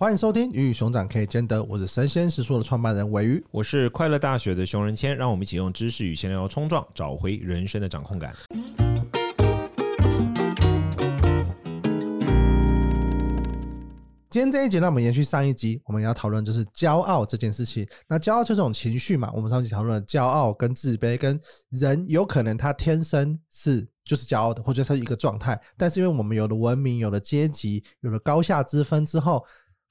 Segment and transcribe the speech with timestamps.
[0.00, 8.32] 欢迎收听《鱼与熊掌可以兼得》，我是神仙食书的创办人尾鱼，我是快乐大学的熊仁谦，让我们一起用知识与闲聊冲撞，找回人生的掌控感。
[14.30, 17.84] 今天这一集，让我们延续上一集，我们要讨论就是骄傲这件事情。
[18.06, 21.40] 那骄傲就是这种情绪嘛，我们上集讨论了骄傲跟自卑，跟
[21.70, 29.44] 人有可能他天生是就是骄傲的，或者是一个状态，但是因为我们有了文明，有了阶级，有了高下之分之后。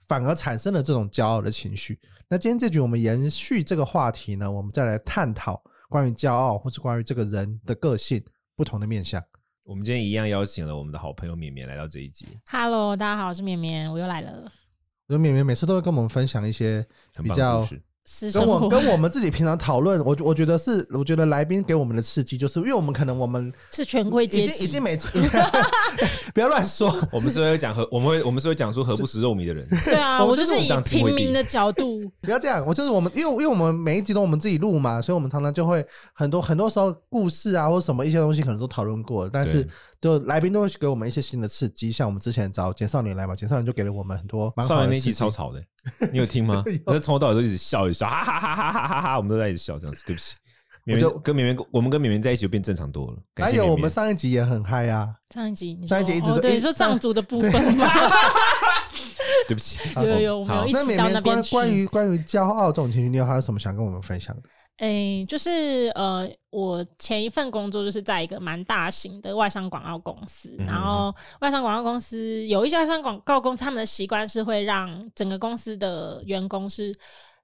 [0.08, 2.00] 反而产生了这种骄傲的情绪。
[2.30, 8.24] 那今天这局我们延续这个话题呢，我们再来探讨关于骄傲，或是关于这个人的个性
[8.56, 9.22] 不同的面相。
[9.66, 12.26] 我们今天一样邀请了我们的好朋友绵绵来到这一集。
[12.50, 14.52] Hello，大家好，我是绵绵，我又来了。
[15.08, 16.86] 我绵绵每次都会跟我们分享一些
[17.22, 17.66] 比较。
[18.34, 24.98] 跟我跟我们自己平常讨论，我我觉得是，我觉得来宾给我们的刺激，就是因为我们可能我们 是权贵阶级，已经已经没，
[26.34, 26.94] 不要乱说。
[27.12, 29.68] 我们是会讲和我们会我们是会讲出何不食肉糜的人。
[29.84, 32.00] 对啊，我就是以平民的角度。
[32.22, 39.68] 不要这样，我就是我们，因为因为我们每一集都我们自己录嘛，所以我们常常就会很多很多时候故事啊或者什么一些东西可能都讨论过，但是。
[40.00, 44.54] 就来宾都会给我们一些新的刺激，像我们之前找简少年来嘛，简少年就给了我们很多。
[44.62, 45.60] 少年那集超吵的，
[46.12, 46.64] 你有听吗？
[46.86, 50.04] 我从头到尾都一直笑一笑， 哈哈哈哈哈哈哈，我们都在一直笑这样子。
[50.06, 50.36] 对不起，
[50.84, 53.18] 绵绵跟绵绵，我们跟绵绵在一起就变正常多了。
[53.36, 57.88] 还有我们上一集也很嗨啊，上一集上一集一直对你说藏族的部分吗？
[59.48, 61.44] 对不起，有有有，我们有一起到那边关。
[61.50, 64.42] 关于关于骄傲这种情绪，你有还有什么想跟我们分享的？
[64.78, 76.96] 诶、欸，就是呃，我前一份工作就是在一个蛮大型的外商广告公司，嗯、然后外商广告公司有一些外商广告公司，他们的习惯是会让整个公司的员工是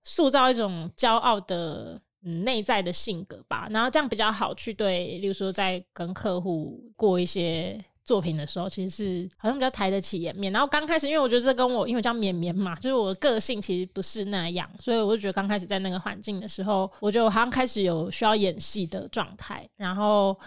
[0.03, 7.83] 塑造一种骄傲的嗯内在的性格吧，然后这样比较好去对，例如说在跟客户过一些。
[8.03, 10.51] 作品的时候，其实是好像比较抬得起颜面。
[10.51, 20.37] 然后刚开始，因为我觉得这跟我因为叫绵绵嘛，就是我的个性其实不是那样，所以我就觉得刚开始在那个环境的时候，我就好像开始有需要演戏的状态，然后。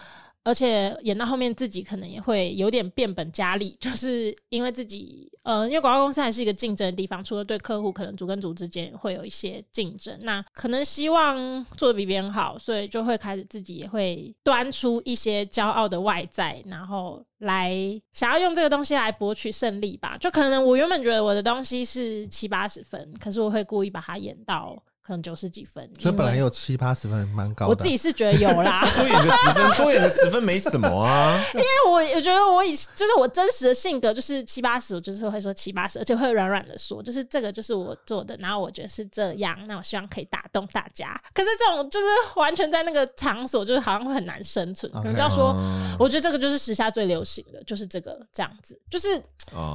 [0.47, 17.75] 而且演到后面，自己可能也会有点变本加厉， 就是因为自己，呃，因为广告公司还是一个竞争的地方，除了对客户，可能组跟组之间会有一些竞争，那可能希望做得比别人好，所以就会开始自己也会端出一些骄傲的外在，然后来
[18.13, 20.15] 想要用这个东西来博取胜利吧。
[20.17, 24.81] 就可能我原本觉得我的东西是七八十分，可是我会故意把它演到。
[25.07, 27.69] 可能九十几分，所以本来有七八十分，蛮高的。
[27.69, 31.41] 我自己是觉得有啦， 多演个十分，多演个十分没什么啊。
[31.55, 41.17] 因为我我觉得我以就是我真实的性格就是七八十，我就是会说七八十，而且会软软的说，就是这个就是我做的，然后我觉得是这样，那我希望可以打动大家。
[41.33, 44.91] 可是这种就是完全在那个场所，就是好像会很难生存。
[44.91, 45.55] 可能要说，
[45.97, 49.17] 我觉得这个就是时下最流行的，就是这个这样子，就是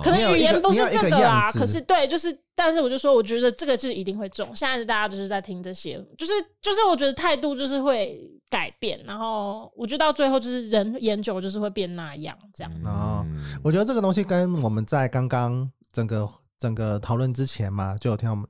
[0.02, 2.38] 可能语言不是这个啦，可是对，就是。
[2.54, 4.46] 但是我就说，我觉得这个是一定会中。
[4.54, 12.72] 现在是大家就是在听这些，就是就是我觉得态度就是会改变，然后我觉得到最后就是人研究就是会变那样这样。
[12.84, 13.26] 哦，
[13.62, 16.28] 我觉得这个东西跟我们在刚刚整个
[16.58, 18.46] 整个讨论之前嘛，就有听我们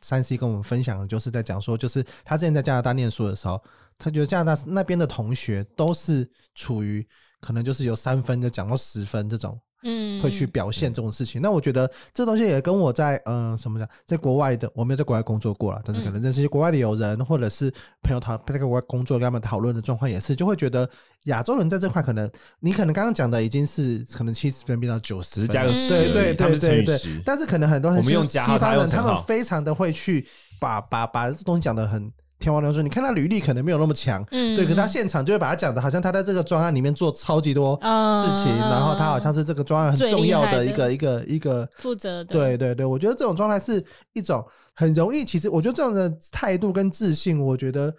[0.00, 3.62] 三 C 跟我们分享的，就是在讲说，就是他之前在加拿大念书的时候，
[3.98, 7.06] 他觉得加拿大那边的同学都是处于
[7.40, 9.58] 可能就是有三分就讲到十分这种。
[9.84, 11.40] 嗯，会去表现这种事情。
[11.40, 17.70] 那我觉得这东西也跟我在嗯、呃、什么讲，在国外的，我没有在国外工作过了，但是可能认识一些国外的友人，或者是
[18.02, 20.88] 朋友讨在国外工作跟他们讨论的状况也是，就会觉得
[21.24, 22.30] 亚洲人在这块可能，
[22.60, 26.98] 你可能刚刚讲的已经是可能七十分变到九十分，加个十，对对对对对。
[27.24, 30.26] 但是可能很多很我们用西方人，他们非常的会去
[30.58, 32.10] 把把把这东西讲的很。
[32.44, 42.32] 天王说：“你看他履历可能没有那么强，嗯，对，可他现场就会把他讲的，好像他在这个专案里面做超级多事情，嗯、然后他好像是这个专案很重要的一个一个一个负责的。
[42.32, 44.44] 对对对，我觉得这种状态是一种
[44.74, 45.24] 很容易。
[45.24, 47.94] 其实我觉得这样的态度跟自信，我觉得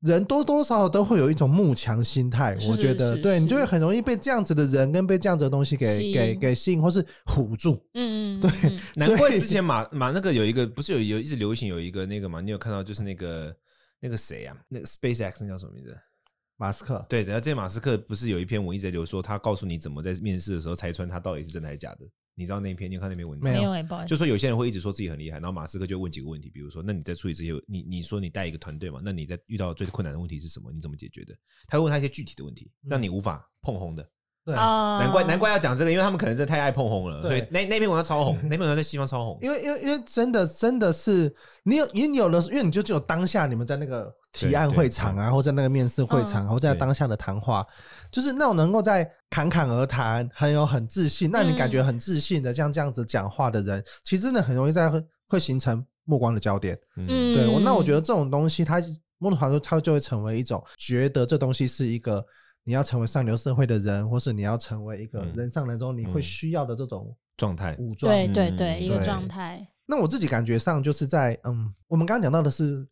[0.00, 2.58] 人多多少少都会有一种慕强心态。
[2.68, 7.80] 我觉得，对你就会很容易被这样子的人跟被这样子的东西给给给吸引，或是唬住。
[7.94, 8.50] 嗯 嗯，对。
[8.96, 13.54] 难怪之前马马那个有一个不是有有一直流行有一个那个嘛，你有看到就是那个。”
[14.04, 14.54] 那个谁啊？
[14.68, 15.98] 那个 SpaceX 那叫什么名字？
[16.56, 17.04] 马斯克。
[17.08, 22.06] 对，然后这马斯克不是有一篇文一直在流说，他告诉你怎么在面试的时候拆穿他到底是真的还是假的？
[22.34, 22.90] 你知道那一篇？
[22.90, 23.70] 你有看那篇文章没有？
[23.70, 29.00] 没有，就说有些人会一直说自己很厉害，然后马斯克就问几个问题，比如说，那你在处理这些，你你说你带一个团队嘛？
[29.02, 30.70] 那你在遇到最困难的问题是什么？
[30.70, 31.34] 你怎么解决的？
[31.66, 34.06] 他会问他一些具体的问题，让你无法碰红的。
[34.44, 39.38] 对，难怪难怪要讲这个，因为他们可能真的太爱碰红了，所以那那篇文章超红， 那篇文章在西方超红。
[39.40, 44.14] 因为因为因为真的真的是你有你有的，因为你就只有当下你们在那个。
[44.34, 47.64] 提案会场啊，或者在那个面试会场，或者在当下的谈话，
[48.10, 56.76] 就是那种能够在侃侃而谈，很有很自信，那你感觉很自信的像这样子讲话的人，嗯、其实真的很容易在会会形成目光的焦点。
[56.96, 58.82] 嗯，对，我那我觉得这种东西，它
[59.18, 62.26] 某种程度它就会成为一种觉得这东西是一个
[62.64, 68.12] 你要成为上流社会的人，或是你要成为一个人上人中你会需要的这种状态武装。
[68.12, 69.64] 对对对，一个状态。
[69.86, 72.84] 那我自己感觉上就是在嗯，我们刚刚讲到的是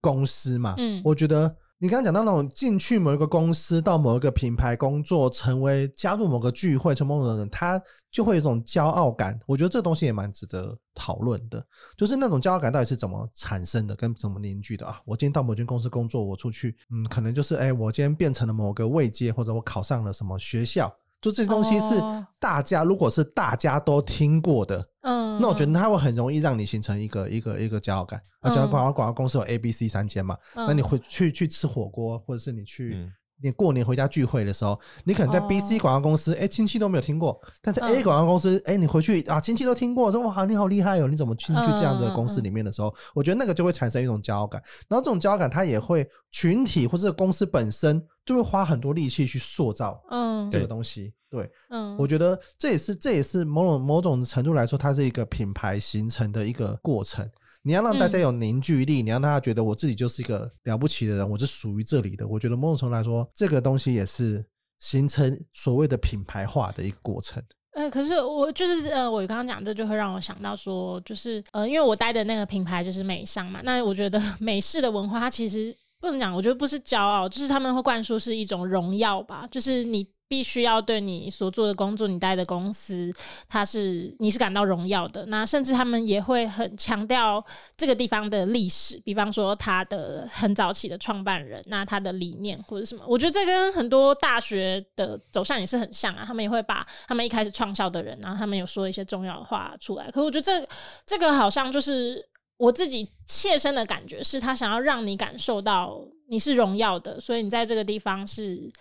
[0.00, 1.56] 公司嘛，嗯，我觉得。
[1.82, 7.80] 你刚刚讲到那种进去某一个公司，到某一个品牌工作，成为加入某个聚会，成为某种人，他
[8.10, 9.40] 就会有一种骄傲感。
[9.46, 11.66] 我觉得这东西也蛮值得讨论的，
[11.96, 15.00] 就是那种骄傲感到底是怎么产生的，跟怎么凝聚的啊？
[15.06, 20.94] 我今天到某间公司工作，我出去，嗯，可能就是哎、我今天变成了某个位阶，或者我考上了什么学校。
[21.20, 22.00] 就这些东西是
[22.38, 28.20] 大家，如果是大家都听过的，嗯，那我觉得它会很容易让你形成一个一个一个骄傲感。
[28.40, 33.10] 而且广告广告公司有 A、B、C 三间嘛，那你会去去吃火锅，或者是你去。
[33.42, 37.32] 你过年回家聚会的时候，你可能在 B、C 广告公司，哎、欸，亲戚都没有听过；
[37.62, 44.62] 但在 A 广告公司，哎、欸，你回去啊，亲戚都听过，说哇，你好厉害哦，你怎么进去这样的公司里面的时候，我觉得那个就会产生一种骄傲感。
[44.88, 51.12] 然后这种骄傲感，它也会群体或者公司本身就会花很多力气去塑造，嗯，这个东西。
[51.30, 57.24] 对，嗯，我觉得这也是这也是某种某种程度来说，它是一个品牌形成的一个过程。
[57.62, 62.26] 你要让大家有凝聚力，嗯、你让大家觉得我自己就是一个了不起的人，我是属于这里的。
[62.26, 64.44] 我觉得某种程度来说，这个东西也是
[64.78, 67.42] 形成所谓的品牌化的一个过程。
[67.72, 80.08] 呃，可是我就是呃，我刚刚讲这就会让我想到说，就是呃，因为我待的那个品牌就是美商嘛，那我觉得 美式的文化它其实不能讲，我觉得不是骄傲，就是他们会灌输是一种荣耀吧，就是你。
[80.30, 83.12] 必须要对你所做的工作，你待的公司，
[83.48, 85.26] 它是你是感到荣耀的。
[85.26, 87.44] 那甚至他们也会很强调
[87.76, 96.24] 这个地方的历史，比方说他的很早期的创办人，那他的理念或者什么，我觉得这跟很多大学的走向也是很像啊。
[96.24, 100.08] 他们也会把他们一开始创校的人，然后他们有说一些重要的话出来。
[100.12, 100.64] 可我觉得这
[101.04, 102.24] 这个好像就是
[102.56, 108.72] 我自己切身的感觉，是他想要让你感受到你是荣耀的，所以你在这个地方是。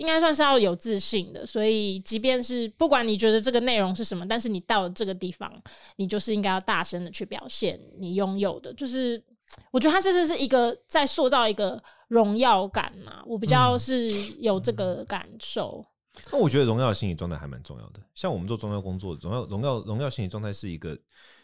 [0.00, 5.52] 应该算是要有自信的，所以即便是不管你觉得这个内容是什么，但是你到了这个地方，
[5.96, 8.72] 你就是应该要大声的去表现你拥有的。
[8.72, 9.22] 就是
[9.70, 15.84] 我觉得他这是是一个在塑造一个荣耀感嘛，我比较是有这个感受。
[16.32, 18.00] 那、嗯、我觉得荣耀心理状态还蛮重要的。
[18.14, 20.98] 像我们做宗教工作，荣耀荣耀荣耀心理状态是一个，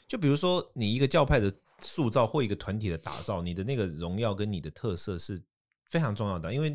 [0.09, 5.39] 就比如说你一个教派的塑造或一个团体的打造，你的那个荣耀跟你的特色是
[5.91, 6.75] 非常重要的，因为。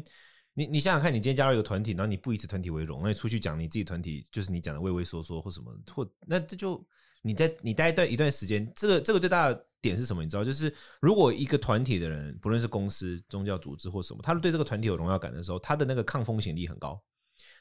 [0.54, 6.86] 你你想想看，你今天加入一个团体，然后你不以此团体为荣，那你出去讲你自己团体，就是你讲的畏畏缩缩或什么，或那这就
[7.22, 10.24] 你在你待一段一段时间，这个这个最大的点是什么？
[10.24, 17.02] 你知道，就是如果一个团体的人，不论是公司、宗教组织或什么，他对这个团体有荣耀感的时候，他的那个抗风险力很高。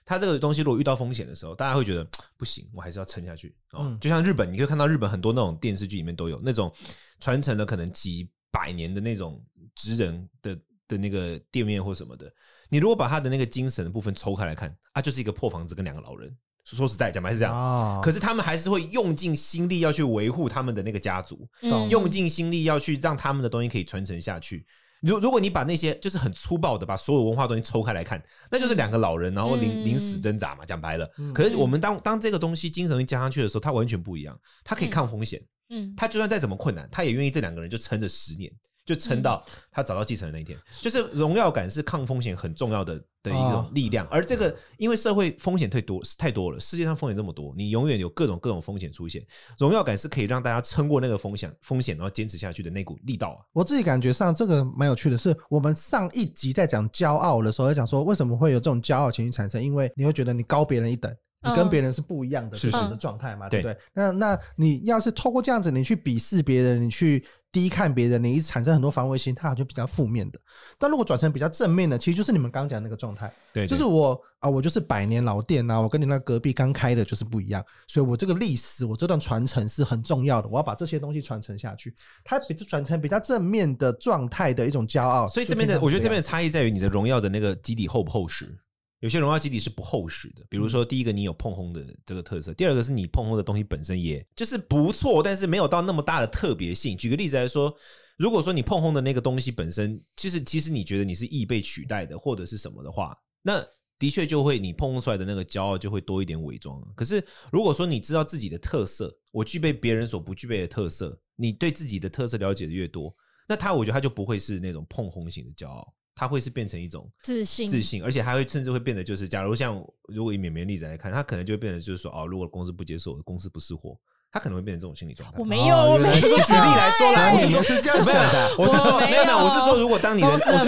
[0.05, 2.05] 他这个东西如果遇到风险的时候，大家会觉得
[2.37, 3.55] 不行，我还是要撑下去。
[3.73, 6.73] 哦，就像日本，你可以看到日本很多那种电视剧里面都有那种
[7.21, 9.45] 传承了可能几百年的那种
[9.77, 10.59] 职人的
[10.89, 12.33] 的那个店面或什么的。
[12.71, 16.35] 你如果把他的那个精神的部分抽开来看，啊，就是一个破房子跟两个老人。
[16.65, 17.53] 说实在，讲白是这样。
[17.53, 24.65] 哦、可是他们还是会用尽心力要去维护他们的那个家族，嗯、用尽心力要去让他们的东西可以传承下去。
[25.01, 30.65] 如如果你把那些就是很粗暴的把所有文化东西抽开来看，那就是两个老人然后临临死挣扎嘛。
[30.65, 34.39] 讲白了，可是我们当当这个东西精神加上去的时候，它完全不一样。
[34.63, 38.53] 它可以抗风险，嗯，它就算再怎么困难，他也愿意这两个人就撑着十年。
[38.87, 44.07] 就撑到他找到继承人那一天，就是荣耀感是抗风险很重要的的一种力量。
[44.09, 49.25] 而这个，因为社会风险太多太多了，世界上风险这么多，你永远有各种各种风险出现。
[49.59, 53.39] 荣耀感是可以让大家撑过那个风险风险，然后坚持下去的那股力道啊。
[53.53, 61.15] 我自己感觉上这个蛮有趣的是，我们上一集在讲骄傲的时候，在讲说为什么会有这种骄傲情绪产生，因为你会觉得你高别人一等。
[61.43, 63.49] 你跟别人是不一样的，是什么状态嘛？
[63.49, 63.75] 对不对？
[63.95, 70.39] 那那你要是透过这样子，你去鄙视别人，你去低看别人，你一产生很多防卫心，它好像就比较负面的。
[70.79, 73.33] 但如果转成比较正面的，其实就是你们刚刚讲那个状态。
[73.53, 81.95] 对，就是我啊，我就是百年老店呐，我跟你那隔壁刚开的就是不一样，所以我这个历史，我这段传承是很重要的，我要把这些东西传承下去。
[82.25, 85.27] 它比转成比较正面的状态的一种骄傲。
[85.27, 88.57] 所以这边的，我觉得这边的差异在于你的荣耀的那个基底厚不厚实。
[89.01, 96.97] 有些荣耀基底是不厚实的，比如说第一个你有碰轰的这个特色，第二个是你碰轰的东西本身也就是不错，但是没有到那么大的特别性。
[96.97, 97.75] 举个例子来说，
[98.19, 103.65] 如果说你碰轰的那个东西本身，其实其实你觉得你是易被取代的或者是什么的话，那
[103.99, 106.79] 的确就会你碰轰出来的那个骄傲就会多一点伪装。
[106.95, 113.15] 可是如果说你知道自己的特色，我具备别人所不具备的特色，你对自己的特色了解的越多，
[113.49, 115.95] 那他我觉得他就不会是那种碰轰型的骄傲。
[116.21, 123.99] 它会是变成一种自信，自信，而且还会甚至会变得就是，假如像如果以绵绵例子来看，它可能就会变得就是说，哦，如果公司不接受，公司不是货。
[124.33, 125.37] 他可能会变成这种心理状态。
[125.39, 126.15] 我没有，我没有。
[126.15, 128.55] 举例来说啦，你们是这样想的。
[128.57, 130.59] 我是说，没有没有，我是说，如果当你的不是不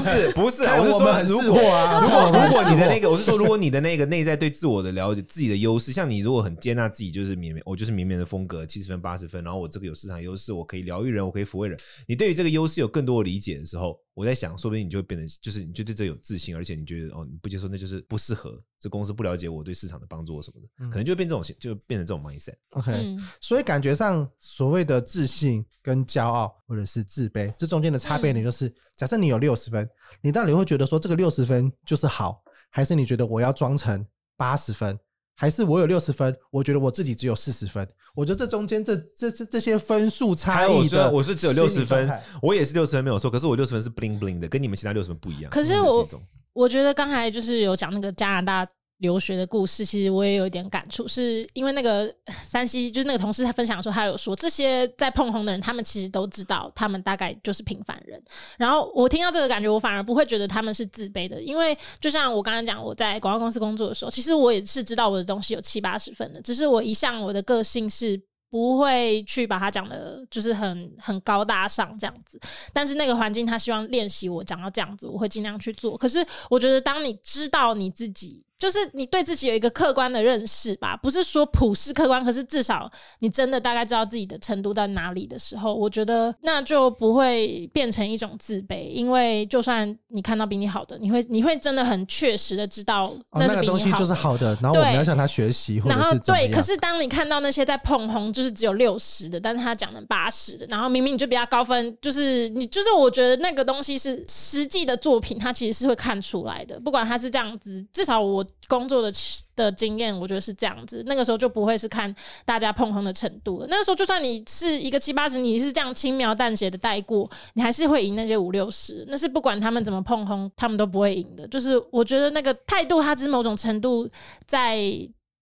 [0.00, 1.60] 是不是，我是说，如果
[2.00, 11.78] 如果如果你的那个，我是说，如果你的那个内在对自我的了解，自己的优势，像你如果很接纳自己，就是绵绵，我就是绵绵的风格，七十分八十分，然后我这个有市场优势，我可以疗愈人，我可以抚慰人。
[12.06, 13.98] 你对于这个优势有更多的理解的时候。
[14.14, 22.54] 我在想，说不定你就会变得，就是你就对这有自信，而且你觉得哦，你不接受那就是不适合，这公司不了解我对市场的帮助什么的，嗯、可能就会变这种，就变成这种 mindset。
[22.72, 29.88] OK，、嗯、所以感觉上所谓的自信跟骄傲或者是自卑，这中间的差别呢，就是、嗯、假设你有六十分，
[30.20, 34.04] 你到底会觉得说这个六十分就是好，还是你觉得我要装成
[34.36, 34.98] 八十分？
[35.36, 37.88] 还是我有六十分，我觉得我自己只有四十分。
[38.14, 42.08] 我觉得这中间这这这这些分数差异的，我是只有六十分，
[42.40, 43.28] 我也是六十分没有错。
[43.28, 45.50] 可是我六十分是 bling bling 的，跟你们其他六十分不一样。
[45.50, 46.06] 可是我
[46.54, 48.72] 我觉得刚才就是有讲那个加拿大。
[48.98, 52.14] 留学的故事，其实我也有一点感触，是因为那个
[52.48, 58.22] 山西就是那个同事他分享说，他有说这些在碰红的人，他们其实都知道，他们大概就是平凡人。
[58.56, 68.18] 然后我听到这个感觉，我反而不会觉得他们是自卑的，因为就像我刚刚讲，我在广告公司工作的时候，其实我也是知道我的东西有七八十分的，只是我一向我的个性是。
[68.54, 72.38] 不会去把它讲的，就是很很高大上这样子。
[72.72, 75.98] 但是那个环境，他希望练习我讲到这样子，我会尽量去做。
[75.98, 88.88] 可是我觉得，当你知道你自己，就是你对自己有一个客观的认识吧，不是说普世客观，可是至少你真的大概知道自己的程度在哪里的时候，我觉得那就不会变成一种自卑。
[88.88, 95.82] 因为就算你看到比你好的，你会你会真的很确实的知道那是比你好的，哦，那个东西就是好的，然后我们要向他学习。
[95.84, 109.12] 然后对，可是当你看到那些在捧红，就是是只有六十的，但是他讲了八十的，然后明明你就比较高分，就是你就是我觉得那个东西是实际的作品，他其实是会看出来的，不管他是这样子，至少我工作的
[109.54, 121.46] 的经验，我觉得是这样子，那个时候就不会是看大家碰红的程度了，那个时候就算你是一个七八十，你是这样轻描淡写的带过，你还是会赢那些五六十，那是不管他们怎么碰红，他们都不会赢的。
[121.48, 124.08] 就是我觉得那个态度，它只是某种程度
[124.46, 124.80] 在。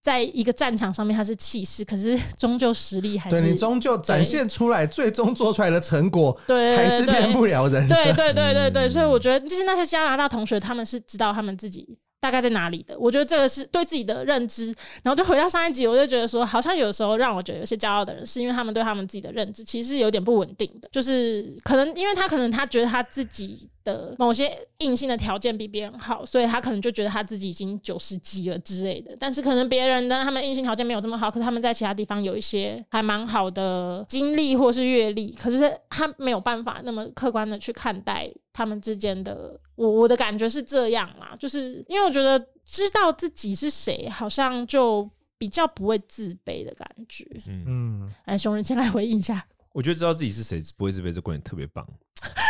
[0.02, 7.86] 在一个战场上面，他是气势，可是终究实力还是对你终究展现出来，最终做出来的成果，对，还是骗不了人。
[7.86, 11.96] 对对对对 对，所以我觉得，就是那些加拿大同学，他们是知道他们自己。
[12.22, 12.96] 大概在哪里的？
[13.00, 14.66] 我觉得这个是对自己的认知，
[15.02, 29.16] 然后就回到上一集，我就觉得说，好像有时候让我觉得有些骄傲的人，是因为他们对他们自己的认知其实有点不稳定的，就是可能因为他可能他觉得他自己的某些硬性的条件比别人好，所以他可能就觉得他自己已经九十几了之类的。
[29.18, 39.58] 但是可能别人呢，他们硬性条件没有这么好，可是他们在其他地方有一些还蛮好的经历或是阅历，可是他没有办法那么客观的去看待他们之间的。
[39.74, 47.26] 我我的感觉是这样啦，就是因为我觉得知道自己是谁，好像就比较不会自卑的感觉。
[47.48, 49.44] 嗯，来，熊人先来回应一下。
[49.72, 51.84] 我觉得知道自己是谁不会自卑，这观点特别棒，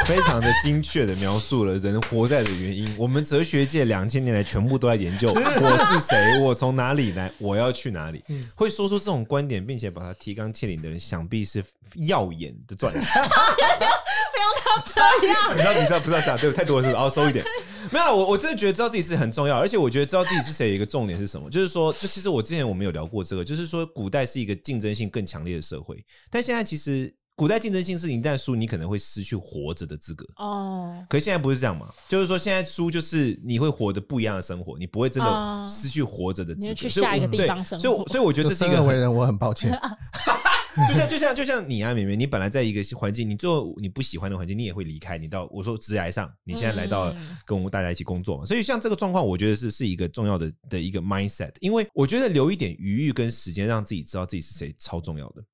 [0.04, 2.96] 非常的精确的描述了人活在的原因。
[2.98, 8.22] 我们哲学界两千年来全部都在研究 我是谁，我从哪里来，我要去哪里。
[8.56, 13.00] 会说出这种观点，并且把它提纲挈领的人，想必是耀眼的钻石。
[14.32, 17.44] 不用到这样， 你知道，你知道，不知道讲对，太多了是，然后收一点。
[17.90, 31.04] 没有，我我真的觉得知道自己是很重要，而且我觉得知道自己是谁有一个重点是什么，就是说，就其实我之前我们有聊过这个，就是说，古代是一个竞争性更强烈的社会，但现在其实古代竞争性是你一旦输，你可能会失去活着的资格哦。
[31.08, 31.88] 可是现在不是这样嘛？
[32.08, 37.82] 就是说，现在输就是你会活得不一样的生活，你不会真的失去活着的资格，你去下一个地方生活。
[37.82, 39.72] 所以，所以我觉得这是一个为人，我很抱歉。
[40.88, 45.18] 就像就像就像你啊，绵绵，你本来在一个环境，你做你不喜欢的环境，你也会离开。
[45.18, 47.14] 你到我说职涯上，你现在来到
[47.44, 51.52] 跟我们大家一起工作嘛，所以像这个状况，我觉得是是一个重要的的一个 mindset。
[51.60, 55.44] 因为我觉得留一点余裕跟时间，让自己知道自己是谁，超重要的。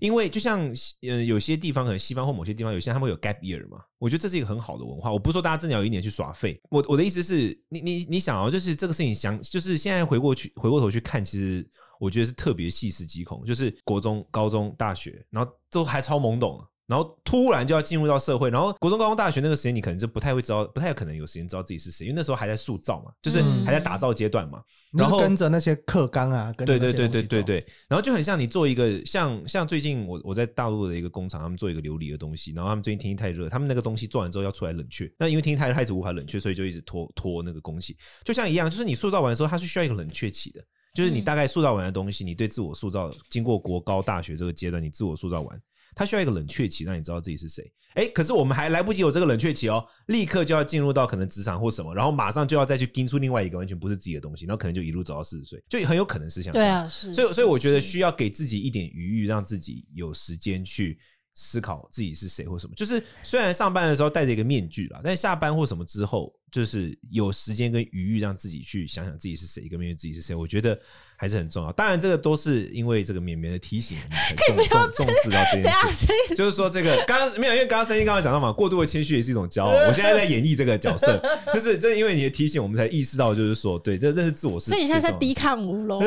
[0.00, 0.70] 因为就像
[1.02, 5.10] 呃有些地方可能西方或某些地方，有些他们会有 gap year 嘛，我觉得这是一个很好的文化。
[5.10, 11.68] 我不是说大家真的要一年去耍废，我我的意思是你你你想哦，就是这个事情想就是现在回过去回过头去看，其实。
[12.00, 24.62] 我觉得是特别细思极恐，就是国中、高中、大学，然后都还超懵懂，然后突然就要进入到社会，然后国中、高中、大学那个时间，你可能就不太会知道，不太有可能有时间知道自己是谁，因为那时候还在塑造嘛，就是还在打造阶段嘛。
[24.94, 40.64] 嗯、然后跟着那些课纲啊，跟对对对对对对，然后就很像你做一个像像最近我我在大陆的一个工厂，他们做一个琉璃的东西，然后他们最近天气太热，他们那个东西做完之后要出来冷却，那因为天气太热，它一直无法冷却，所以就一直拖拖那个工期，就像一样，就是你塑造完的时候，它是需要一个冷却期的。
[40.94, 45.62] 就是你大概塑造完的东西，你对自我塑造经过国高大学这个阶段，你自我塑造完，
[45.94, 47.70] 它需要一个冷却期，让你知道自己是谁。
[47.94, 56.68] 哎，可是我们还来不及有这个冷却期哦，立刻就要进入到可能职场或什么，然后马上就要再去盯出另外一个完全不是自己的东西，然后可能就一路走到四十岁，就很有可能是像这样。
[56.68, 57.14] 对啊，是。
[57.14, 60.98] 所以，所以我觉得需要给自己一点余裕，让自己有时间去。
[61.40, 70.76] 思考自己是谁或什么，就是虽然上班的时候戴着一个面具啦，但下班或什么之后，就是有时间跟余裕让自己去想想自己是谁，一个面对自己是谁，我觉得
[71.14, 71.70] 还是很重要。
[71.70, 76.34] 当然，这个都是因为这个绵绵的提醒，很重 重重视到这件事。
[76.34, 79.70] 就是说，这个刚刚没有，因为刚刚声音刚刚讲到嘛，过度的谦虚也是一种骄傲。
[79.86, 81.22] 我现在在演绎这个角色，
[81.54, 84.58] 就是正因为你的提醒，我们才意识到，就是说，对，这这是自我。
[84.58, 86.02] 所以你现在在抵抗吴龙。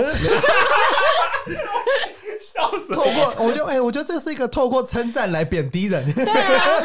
[2.94, 6.12] 透过，我就哎、欸，我觉得这是一个透过称赞来贬低人。
[6.14, 6.34] 对啊，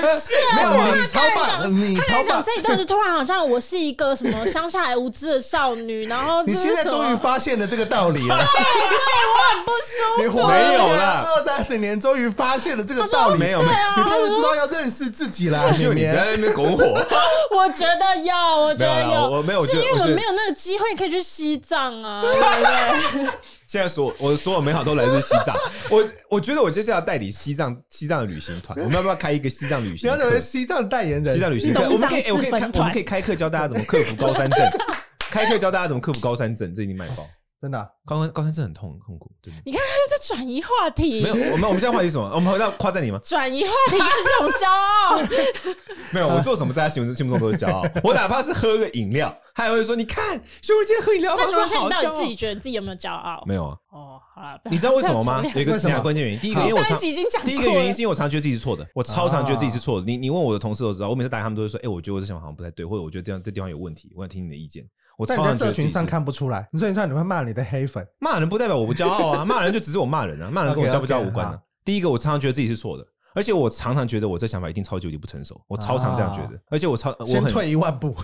[0.19, 2.43] 是啊，没有你超棒，你超棒。
[2.45, 8.37] 这一段就突然好像我是一个什么乡下来无知的少女，然后你现在终于发现了这个道理了。
[8.37, 10.23] 对，对我很不舒服。
[10.23, 13.39] 你活没有了二三十年，终于发现了这个道理。
[13.39, 15.73] 没有，没有，你终于知道要认识自己了。
[15.79, 16.85] 因为你在那边拱火。
[17.51, 22.21] 我觉得要，我觉得有，我没有，是因为我们没有那个机会可以去西藏啊。
[22.25, 23.31] 对不对？
[23.77, 25.55] 现在所我的所有美好都来自西藏，
[25.93, 30.09] 我我觉得我接下来要代理西藏西藏的旅行团，我们要不要开一个西藏旅行？
[30.09, 34.59] 你要成为西藏代言人，西藏旅行团，我们可以，我可以开，我们可以开课教大家怎么克服高山症，
[35.31, 37.29] 开课教大家怎么克服高山症，这已经卖爆。
[37.59, 39.51] 真的、啊，高三高山症很痛很痛苦，对。
[39.65, 41.23] 你看他又在转移话题。
[41.23, 42.29] 没有，我们我们现在话题是什么？
[42.35, 43.19] 我们回到夸赞你吗？
[43.25, 45.19] 转移话题是这种骄傲。
[46.13, 47.83] 没有，我做什么在他心目心目中都是骄傲。
[48.05, 53.43] 我哪怕是喝个饮料，他也会说：“你看，兄弟今天喝饮料。”那说说你到底自己觉得自己有没有骄傲？
[53.47, 53.77] 没有啊。
[53.91, 55.43] 哦，好了，你知道为什么吗？
[55.55, 56.39] 有一个很关键原因。
[56.41, 57.09] 第一个，因为我常第
[57.55, 60.07] 一个原因是因为我常觉得自己是错的，我超常觉得自己是错的。
[60.07, 64.87] 你你问我的同事都知道，我每次打他们都会说：“哎，我觉得我这想法好像不太对，或者我觉得这样这地方有问题，我想听你的意见。”
[65.17, 71.59] 我在你在社群上看不出来，你社群上你会骂你的黑粉，骂人不代表我不骄傲啊，骂人就只是我骂人啊，骂人跟我骄不骄傲无关啊。
[71.85, 73.05] 第一个，我常常觉得自己是错的。
[73.35, 76.59] 而且我常常觉得我这想法一定超级无敌不成熟，我超常这样觉得。
[76.71, 78.17] 而且我超，我先退一万步，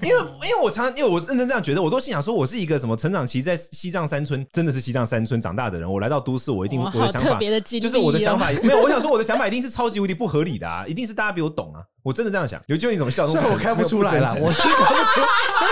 [0.00, 0.16] 因为
[0.48, 7.36] 因为我常因为我认真这样觉得，我都心想说，我是一个什么成长期在西藏山村，真的是西藏山村长大的人，我来到都市，我一定我的想法
[7.80, 12.60] 就是我的想法 没有，我想说我的想法一定是超级无敌不合理的啊，一定是大家比我懂啊，我真的这样想。
[12.66, 13.26] 有机会你怎么笑？
[13.26, 15.26] 虽然我看不出来了，我是看不出来，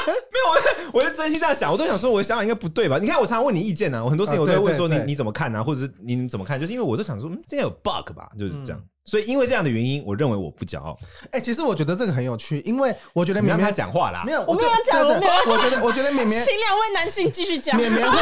[0.07, 2.99] 没有，我我是真心这样想，我都想说我的想法应该不对吧？
[2.99, 5.62] 你看我常常问你意见呢，我很多事情我都会问说你你怎么看呢？
[5.62, 6.61] 或者是你怎么看？
[6.61, 8.29] 就是因为我都想说，嗯，这样有 bug 吧？
[8.38, 8.83] 就是这样。
[9.09, 10.94] 所以因为这样的原因，我认为我不骄傲。
[11.33, 15.33] 哎，其实我觉得这个很有趣，因为我觉得绵绵他讲话啦，没有，我没有讲，我没有。
[15.51, 17.75] 我觉得，我觉得绵绵，请两位男性继续讲。
[17.75, 18.18] 绵绵会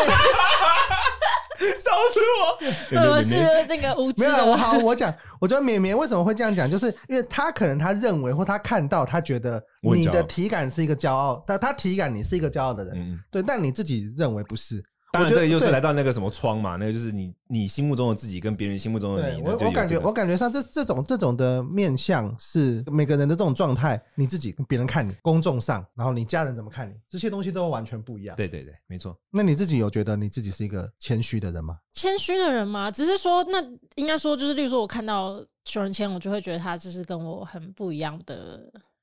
[1.76, 3.16] 笑死我！
[3.16, 3.34] 我是
[3.66, 4.22] 那个无知。
[4.22, 14.84] 没有，我好，我讲，我觉得绵绵为什么会这样讲，就是因为他可能他认为或他看到，他觉得你的体感是一个骄傲，但他体感你是一个骄傲的人，对，但你自己认为不是。
[15.16, 19.42] 当然，这个就是来到那个什么窗嘛，那个就是你你心目中的自己跟别人心目中的你。
[19.42, 28.36] 我我感觉我感觉上这这种这种的面相是每个人的这种状态，你自己跟别人看你，公众上，然后你家人怎么看你，这些东西都完全不一样。
[28.36, 29.16] 对对对，没错。
[29.30, 31.78] 那你自己有觉得你自己是一个谦虚的人吗？
[31.94, 32.90] 谦虚的人吗？
[32.90, 33.62] 只是说，那
[33.94, 38.60] 应该说就是，例如说我看到熊仁谦，我就会觉得他就是跟我很不一样的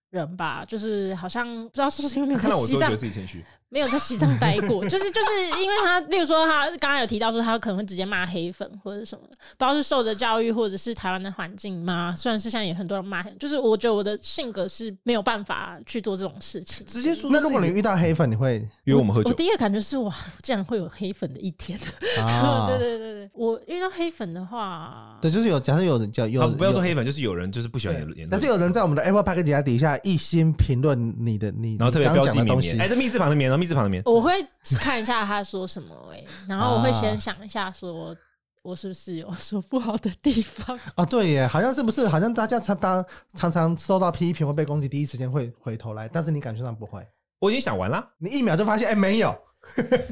[0.10, 3.43] 人吧，就是好像不知道是不是因为看到我都觉得自己谦虚。
[3.74, 9.24] 没有在西藏待过， 就是就是因为他，例如说他刚刚有提到说他可能会直接骂黑粉或者什么，
[9.58, 12.14] 不知道是受的教育或者是台湾的环境吗？
[12.16, 16.86] 虽然是现在也很多人骂，就是我觉得我的性格是没有办法去做这种事情。
[16.86, 19.32] 直接说，那如果你遇到黑粉，你会约我们喝酒？
[19.32, 21.80] 我第一个感觉是哇，竟然会有黑粉的一天。
[22.22, 34.32] 啊、对对对对，我遇到黑粉的话，对，就是有假设有人叫有，不要说黑粉，就是有人就是不喜欢你的言论，但是有人在我们的 Apple Podcast 底下一心评论你的你，然后特别标记东西，哎，这密字旁的棉，然后密字旁的棉，我会。
[34.80, 38.15] 看一下他说什么哎、欸，然后我会先想一下，说
[38.62, 41.06] 我是不是有说不好的地方啊？
[41.06, 42.08] 对耶，好像是不是？
[42.08, 47.06] 好像大家常当常常受到批评或被攻击，第一时间会回头来，但是你感觉上不会。
[47.39, 49.38] 我已经想完了，你一秒就发现，哎、欸，没有，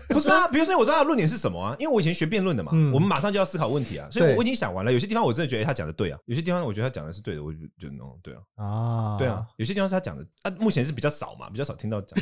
[0.10, 0.50] 不是啊。
[0.50, 4.92] 比如说，我知道他的论点是什么啊，因为我以前学辩论的嘛，嗯、我们马上就要思考问题啊，所以我已经想完了。
[4.92, 12.10] 有些地方我真的觉得他讲的对啊，有些地方我觉得他讲的是对的，我就觉得哦，对啊，啊，对啊，有些地方是他讲的啊，目前是比较少嘛，比较少听到讲。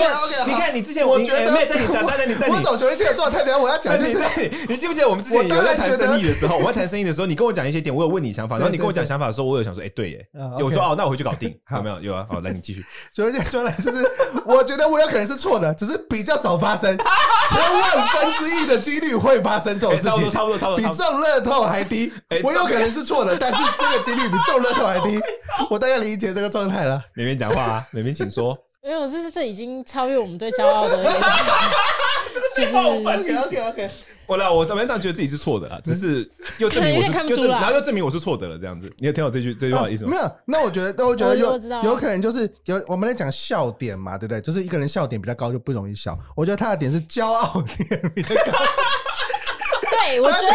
[0.00, 3.42] 有时候你看，你之前我觉得在你在在你在你，我懂熊仁这个状态。
[3.46, 10.26] 然后我要讲， 你在你记不记得我们之前有在谈生意的时候，我在谈生意的时候，你跟我讲一些点，我有问你想法，然后你跟我讲想法的时候，我有想说，哎，对耶，
[10.58, 12.00] 有说哦，那我回去搞定， 有没有？
[12.00, 12.84] 有啊，好，来你继续。
[13.14, 14.10] 熊仁谦说来就是，
[14.44, 16.96] 我觉得我有可能是错的，只是比较少发生，
[17.50, 22.12] 千万分之一的几率会发生这种事情，差不多差不多，比中乐透还低。
[22.42, 25.20] 我有可能是错的，但是这个几率比中乐透还低，
[25.70, 27.00] 我大概理解这个状态了。
[27.14, 28.56] 美美讲话啊，美美请说。
[28.86, 30.96] 没有，这是这已经超越我们对骄傲的。
[32.56, 33.90] 就是 OK OK OK。
[34.26, 38.92] 我啦，我表面上觉得自己是错的啦， 只是又证明我是，又证然后又证明我是错的了，这样子。
[38.98, 40.10] 你有听到这句这句话的意思吗？
[40.10, 40.32] 没有。
[40.44, 44.40] 那我觉得，那我觉得有有可能就是有我们在讲笑点嘛，对不对？
[44.40, 46.16] 就是一个人笑点比较高就不容易笑。
[46.36, 48.52] 我觉得他的点是骄傲点比较高。
[49.90, 50.48] 对，我觉得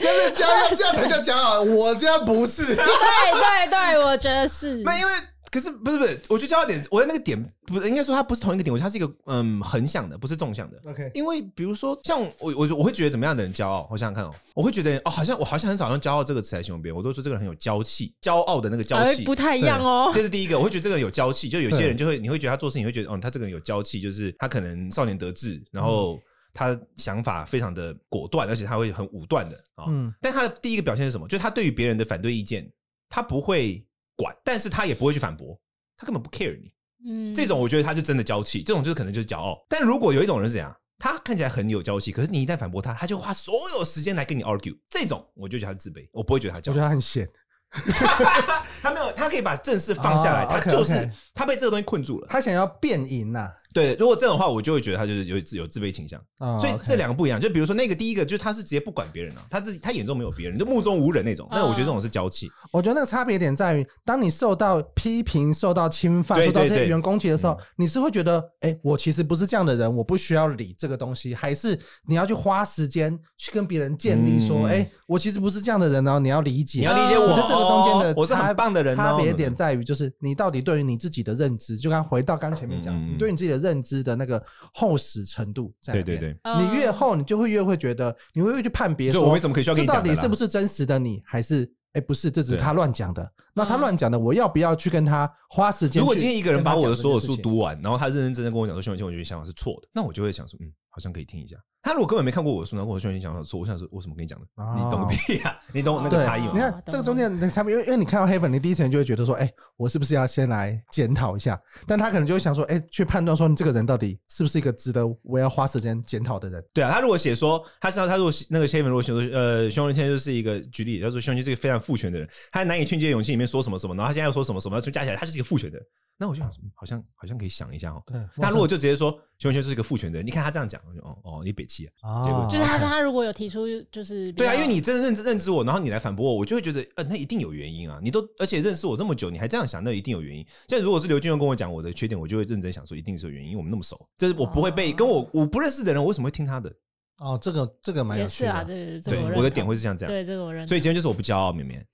[0.00, 2.74] 但是骄傲这样才叫骄傲，我这样不是。
[2.74, 4.74] 对对对，我觉得是。
[4.78, 5.12] 那因为。
[5.54, 10.82] 可是不是不是，我觉得骄傲点，我在那个点不是应该说它不是同一个点，我觉得它是一个嗯横向的，不是纵向的。
[10.84, 13.86] OK，因为比如说像我我我会觉得怎么样的人骄傲？
[13.88, 20.10] 我想想看哦，我会觉得哦，好像我好像很少用骄傲这个词来形容别人，我都说这个人很有娇气，骄傲的那个娇气不太一样哦。
[20.12, 26.18] 这是第一个，我会觉得这个人有娇气，就有些人就会你会觉得他做事情会觉得哦，他这个人有娇气，就是他可能少年得志，然后
[26.52, 29.84] 他想法非常的果断，而且他会很武断的啊。
[29.86, 31.28] 嗯，但他的第一个表现是什么？
[31.28, 32.68] 就是他对于别人的反对意见，
[33.08, 35.58] 他不会管，但是他也不会去反驳。
[35.96, 36.72] 他根本不 care 你，
[37.08, 39.64] 嗯，这种我觉得他是真的娇气，这种就是可能就是骄傲。
[39.68, 47.28] 但如果有一种人是怎样，他看起来很有娇气，可是你一旦反驳他，他就花所有时间来跟你 argue，这种我就觉得他自卑，我不会觉得他骄傲，我觉得他很闲。
[48.82, 53.52] 他没有，他可以把正事放下来，他就是他被这个东西困住了，他想要变赢呐。
[53.74, 56.18] 对，如果这种话，我就会觉得他就是有有自卑倾向。
[56.60, 57.40] 所以这两个不一样。
[57.40, 61.48] 就比如说那个第一个，就是他是直接不管别人了，他自己他眼中没有别人，就目中无人那种。
[61.50, 62.48] 那我觉得这种是娇气。
[62.70, 77.24] 我觉得那个差别点在于，当你受到批评、受到侵犯、受到这些员工攻击的时候，你是会觉得，哎，我其实不是这样的人，我不需要理这个东西，还是你要去花时间去跟别人建立说，哎，我其实不是这样的人哦，你要理解，你要理解我。
[77.24, 78.94] 我觉得这个中间的我是很棒的人。
[78.94, 84.34] 差别点在于，就是你到底对于你自己的认知，就刚回到刚前面讲，你对你自己的认知的那个。
[84.76, 93.32] 厚实程度在里面，对对对，你越厚，你就会越会觉得，你会越去判别说，我为什么可以需要这到底是不是真实的你，还是哎不是，这只是他乱讲的。
[93.54, 96.00] 那他乱讲的，我要不要去跟他花时间？
[96.00, 101.56] 如果今天一个人把我的所有书读完，然后他认认真真跟我讲说，熊永清，我觉得想法是错的，那我就会想说，嗯，好像可以听一下。
[101.84, 104.46] 他如果根本没看过我的书，然后跟我说你想说，我想说，我怎么跟你讲的？
[104.74, 105.54] 你懂个屁呀！
[105.70, 106.52] 你懂那个差异吗？
[106.54, 111.60] 你看这个中间的差别，因为因为你看到黑粉，你第一时间就会觉得说，哎，我是不是要先来检讨一下？
[111.86, 116.64] 但他可能就会想说，哎，去判断说你这个人到底是不是一个值得我要花时间检讨的人？
[116.72, 125.86] 对啊，他如果写说，他知道他如果那个黑粉如果写说，呃，熊仁谦就是一个举例，他说熊仁谦是一个非常父权的人，他难以劝诫勇气里面说什么什么，然后他现在又说什么什么，就加起来他是一个父权的人。
[126.16, 128.02] 那我就想说，好像好像可以想一下哦。
[128.06, 132.24] 对，那如果就直接说熊文轩是一个父权的人，你看他这样讲，我就哦哦，你北七啊。
[132.24, 137.98] 结果就是他说他如果有提出，就是对啊，因为你真的认知认知我，然后你来反驳我，我就会觉得，呃，那一定有原因啊。
[138.02, 140.46] 你都而且认识我这么久，你还这样想，那一定有原因。
[140.68, 146.72] 现在如果是刘俊佑跟我讲我的缺点，我就会认真想说，一定是有原因，因为我们那么熟，就是我不会被跟我我不认识的人，我为什么会听他的？
[147.18, 148.52] 哦，这个这个蛮有趣的。
[148.52, 150.12] 啊，对对，我的点会是像这样。
[150.12, 150.66] 对，这个我认。
[150.66, 151.84] 所以今天就是我不骄傲，绵绵。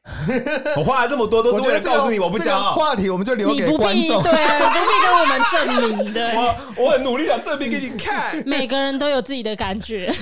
[0.76, 2.72] 我话了这么多，都是为了告诉你我不骄傲。
[2.72, 6.32] 话题我们就留给观众，对，不必跟我们证明的。
[6.34, 8.36] 我 我很努力想证明给你看。
[8.46, 10.12] 每个人都有自己的感觉。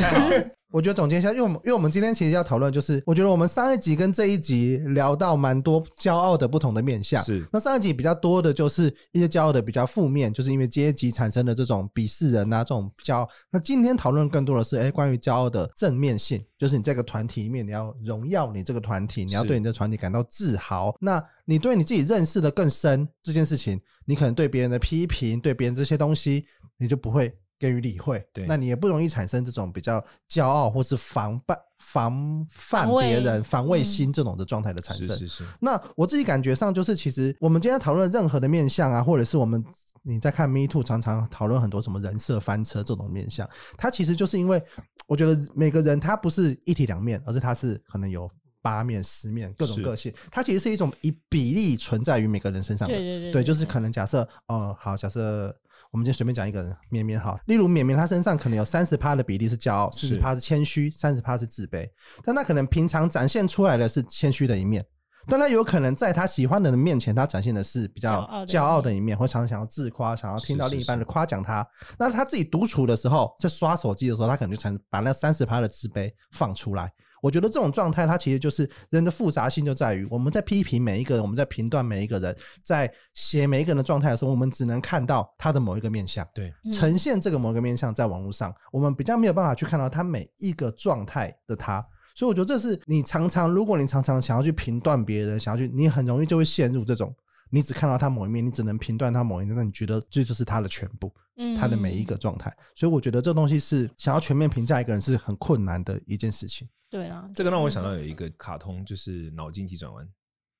[0.71, 7.25] 我觉得总结一下，因为我们因为我们今天其实要讨论，就是我觉得我们上一集跟这一集聊到蛮多骄傲的不同的面向。
[7.25, 13.29] 是，那上一集比较多的就是一些骄傲的比较负面，就是因为阶级产生的这种鄙视人啊这种骄傲。
[13.51, 20.95] 那今天讨论更多的是，哎，关于骄傲的正面性，就是你这个团体里面你要荣耀你这个团体，你要对你的团体感到自豪。
[21.01, 26.45] 那你对你自己认识的更深这件事情，你可能对别人的批评，对别人这些东西，
[26.77, 27.35] 你就不会。
[27.59, 35.09] 给予理会，对，那你也不容易产生这种比较骄傲或是防范、防范别人、防卫心这种的状态的产生。
[35.09, 35.45] 是是是。
[35.61, 39.65] 那我自己感觉上就是，其实我们今天讨论任何的面相啊，或者是我们
[40.03, 44.63] 你在看 Me Too 常常讨论很多什么人设翻车这种面相，它其实就是因为
[45.09, 48.31] 我觉得每个人他不是一体两面，而是他是可能有
[48.63, 52.95] 八面、十面各种个性，它其实是一种以比例存在于每个人身上的。
[52.95, 55.53] 对对对，对，就是可能假设哦，好，假设。
[55.91, 57.41] 我们就随便讲一个人，绵绵哈。
[57.47, 61.89] 例如绵绵，他身上可能有三十趴的比例是骄傲，四十趴是谦虚，三十趴是自卑。
[62.23, 64.85] 但他可能平常展现出来的是谦虚的一面，
[65.29, 71.67] 但他有可能在他喜欢的人面前，他展现的是比较骄傲的一面，或常常想要自夸，想要听到另一半的夸奖他。
[71.99, 76.93] 那他自己独处的时候，在刷手机的时候，他可能就产把那三十趴的自卑放出来。
[77.21, 91.85] 我觉得这种状态，它其实就是人的复杂性，就在于我们在批评每一个人，我们在评断每一个人，在写每一个人的状态的时候，我们只能看到他的某一个面相，对，呈现这个某一个面相在网络上，我们比较没有办法去看到他每一个状态的他。
[92.19, 97.15] 所以我觉得这是你常常，如果你常常想要去评断别人，想要去，你很容易就会陷入这种，
[97.49, 101.15] 你只看到他某一面，你只能评断他某一面，那你觉得这就是他的全部，
[101.57, 102.53] 他的每一个状态。
[102.75, 106.69] 所以我觉得这东西是想要全面评价一个人是很困难的一件事情。
[106.91, 110.05] 对啊，这个让我想到有一个卡通，就是脑筋急转弯。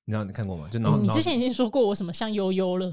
[0.09, 0.67] 你知道你看过吗？
[0.71, 2.91] 就脑你之前已经说过我什么像悠悠了。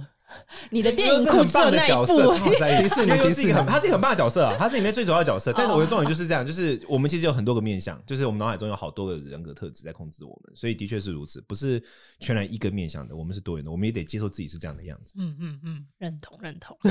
[0.68, 5.50] 你的电影库只有那一部，迪士尼又是一个很，他是一个很棒的角色啊，他是里面最主要的角色。
[5.54, 11.82] 但是我的重点就是这样，就是我们其实有很多个面相，就是我们脑海中有好多个人格特质在控制我们，所以的确是如此，不是
[12.20, 13.16] 全然一个面相的。
[13.16, 15.14] 我们是多元的，我们也得接受自己是这样的样子。
[15.16, 16.76] 嗯嗯嗯，认同认同。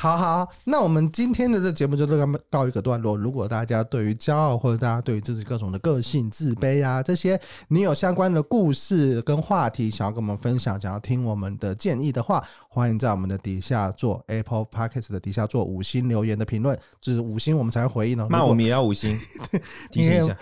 [0.00, 3.16] 好好，那我们今天的这节目就这么告一个段落。
[3.16, 18.28] 如果大家对于骄傲，或者大家对于自己各种的个性、自卑啊这些，你有相关的故事跟话题想要跟我们分享，想要听我们的建议的话，欢迎在我们的底下做 Apple Podcast 的底下做五星留言的评论，就是五星我们才会回应哦。
[18.30, 19.18] 那我们也要五星，
[19.90, 20.36] 提醒一下。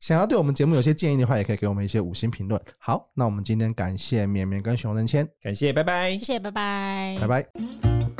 [0.00, 2.60] 想要对我们节目有些建议的话，也可以给我们一些五星评论。
[2.78, 8.17] 好，那我们今天感谢绵绵跟熊仁谦，感谢，拜拜，谢谢，拜拜，拜拜。